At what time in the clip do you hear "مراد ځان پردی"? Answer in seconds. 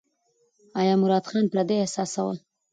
1.01-1.77